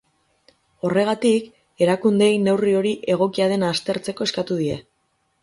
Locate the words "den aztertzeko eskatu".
3.53-4.61